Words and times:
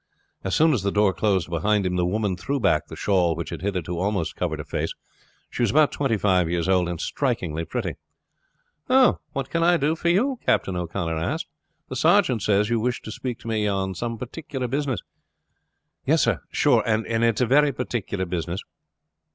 As 0.43 0.55
soon 0.55 0.73
as 0.73 0.81
the 0.81 0.91
door 0.91 1.13
closed 1.13 1.47
behind 1.47 1.85
him 1.85 1.95
the 1.95 2.07
woman 2.07 2.35
threw 2.35 2.59
back 2.59 2.87
the 2.87 2.95
shawl 2.95 3.35
which 3.35 3.51
had 3.51 3.61
hitherto 3.61 3.99
almost 3.99 4.35
covered 4.35 4.57
her 4.57 4.65
face. 4.65 4.91
She 5.51 5.61
was 5.61 5.69
about 5.69 5.91
twenty 5.91 6.17
five 6.17 6.49
years 6.49 6.67
old, 6.67 6.89
and 6.89 6.99
strikingly 6.99 7.65
pretty. 7.65 7.97
"What 8.87 9.51
can 9.51 9.61
I 9.61 9.77
do 9.77 9.95
for 9.95 10.09
you?" 10.09 10.39
Captain 10.43 10.75
O'Connor 10.75 11.17
asked. 11.17 11.45
"The 11.87 11.95
sergeant 11.95 12.41
says 12.41 12.67
you 12.71 12.79
wish 12.79 13.03
to 13.03 13.11
speak 13.11 13.37
to 13.41 13.47
me 13.47 13.67
on 13.67 13.93
some 13.93 14.17
particular 14.17 14.67
business." 14.67 15.01
"Yes, 16.03 16.23
sir; 16.23 16.39
sure, 16.49 16.81
and 16.87 17.05
it 17.05 17.39
is 17.39 17.47
very 17.47 17.71
particular 17.71 18.25
business." 18.25 18.61